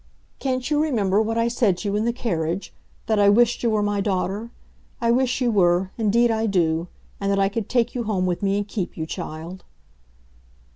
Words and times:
"Can't 0.39 0.71
you 0.71 0.81
remember 0.81 1.21
what 1.21 1.37
I 1.37 1.47
said 1.47 1.77
to 1.77 1.87
you 1.89 1.95
in 1.95 2.05
the 2.05 2.11
carriage 2.11 2.73
that 3.05 3.19
I 3.19 3.29
wished 3.29 3.61
you 3.61 3.69
were 3.69 3.83
my 3.83 4.01
daughter. 4.01 4.49
I 4.99 5.11
wish 5.11 5.41
you 5.41 5.51
were, 5.51 5.91
indeed 5.95 6.31
I 6.31 6.47
do, 6.47 6.87
and 7.19 7.31
that 7.31 7.37
I 7.37 7.49
could 7.49 7.69
take 7.69 7.93
you 7.93 8.05
home 8.05 8.25
with 8.25 8.41
me 8.41 8.57
and 8.57 8.67
keep 8.67 8.97
you, 8.97 9.05
child." 9.05 9.63